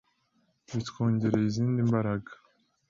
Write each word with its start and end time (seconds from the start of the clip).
bitwongereye 0.77 1.45
izindi 1.49 1.79
mbaraga 1.89 2.31